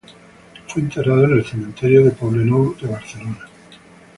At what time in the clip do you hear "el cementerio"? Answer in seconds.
1.33-2.01